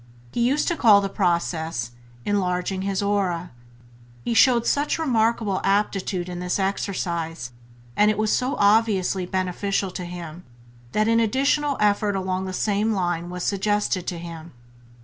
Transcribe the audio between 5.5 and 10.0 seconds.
aptitude in this exercise, and it was so obviously beneficial